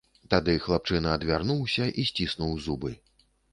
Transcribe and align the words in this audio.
Тады 0.33 0.55
хлапчына 0.63 1.09
адвярнуўся 1.17 1.85
і 1.99 2.07
сціснуў 2.09 2.59
зубы. 2.67 2.91